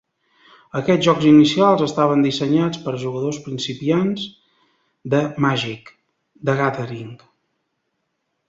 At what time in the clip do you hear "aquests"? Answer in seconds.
0.77-1.07